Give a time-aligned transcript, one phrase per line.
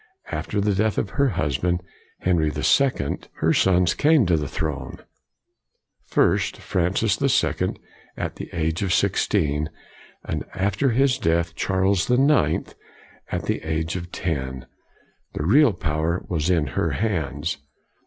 [0.31, 1.83] After the death of her husband,
[2.21, 4.97] Henry the Second, her sons came to the throne:
[6.07, 7.77] first Francis the Sec ond,
[8.17, 9.69] at the age of sixteen;
[10.25, 12.73] and after his death, Charles the Ninth,
[13.31, 14.65] at the age of ten.
[15.33, 17.57] The real power was in her hands.